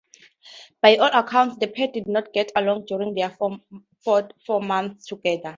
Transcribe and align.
By 0.81 0.95
all 0.97 1.11
accounts, 1.13 1.57
the 1.59 1.67
pair 1.67 1.87
did 1.89 2.07
not 2.07 2.33
get 2.33 2.51
along 2.55 2.85
during 2.87 3.13
their 3.13 3.29
four 3.29 4.61
months 4.63 5.05
together. 5.05 5.49